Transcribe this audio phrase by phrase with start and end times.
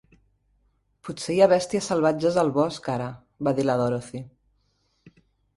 [1.09, 3.11] "Potser hi ha bèsties salvatges al bosc ara",
[3.49, 4.23] va dir la Dorothy.